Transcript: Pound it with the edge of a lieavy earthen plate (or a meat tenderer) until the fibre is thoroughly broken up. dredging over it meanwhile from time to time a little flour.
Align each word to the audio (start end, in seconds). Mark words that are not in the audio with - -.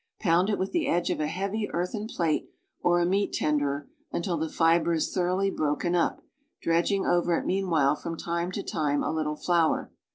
Pound 0.19 0.49
it 0.49 0.57
with 0.57 0.71
the 0.71 0.87
edge 0.87 1.11
of 1.11 1.19
a 1.21 1.27
lieavy 1.27 1.69
earthen 1.71 2.07
plate 2.07 2.49
(or 2.81 2.99
a 2.99 3.05
meat 3.05 3.33
tenderer) 3.33 3.87
until 4.11 4.35
the 4.35 4.49
fibre 4.49 4.93
is 4.95 5.13
thoroughly 5.13 5.51
broken 5.51 5.93
up. 5.93 6.23
dredging 6.59 7.05
over 7.05 7.37
it 7.37 7.45
meanwhile 7.45 7.95
from 7.95 8.17
time 8.17 8.51
to 8.53 8.63
time 8.63 9.03
a 9.03 9.11
little 9.13 9.35
flour. 9.35 9.91